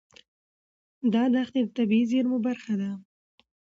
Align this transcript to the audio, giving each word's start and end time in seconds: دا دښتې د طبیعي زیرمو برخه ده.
دا 1.13 1.23
دښتې 1.33 1.61
د 1.65 1.69
طبیعي 1.77 2.05
زیرمو 2.11 2.37
برخه 2.47 2.73
ده. 2.81 2.89